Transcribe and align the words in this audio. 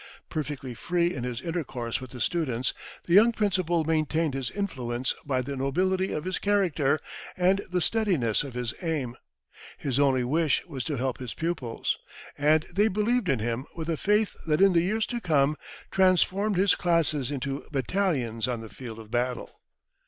Perfectly 0.29 0.73
free 0.73 1.13
in 1.13 1.23
his 1.23 1.41
intercourse 1.43 2.01
with 2.01 2.09
the 2.09 2.19
students, 2.19 2.73
the 3.05 3.13
young 3.13 3.31
principal 3.31 3.83
maintained 3.83 4.33
his 4.33 4.49
influence 4.49 5.13
by 5.27 5.43
the 5.43 5.55
nobility 5.55 6.11
of 6.11 6.23
his 6.25 6.39
character 6.39 6.99
and 7.37 7.61
the 7.69 7.81
steadiness 7.81 8.43
of 8.43 8.55
his 8.55 8.73
aim. 8.81 9.15
His 9.77 9.99
only 9.99 10.23
wish 10.23 10.65
was 10.65 10.83
to 10.85 10.95
help 10.97 11.19
his 11.19 11.35
pupils. 11.35 11.99
And 12.35 12.63
they 12.73 12.87
believed 12.87 13.29
in 13.29 13.37
him 13.37 13.67
with 13.75 13.89
a 13.91 13.95
faith 13.95 14.35
that 14.47 14.59
in 14.59 14.73
the 14.73 14.81
years 14.81 15.05
to 15.05 15.21
come 15.21 15.55
transformed 15.91 16.57
his 16.57 16.73
classes 16.73 17.29
into 17.29 17.67
battalions 17.71 18.47
on 18.47 18.61
the 18.61 18.69
field 18.69 18.97
of 18.97 19.11
battle. 19.11 19.61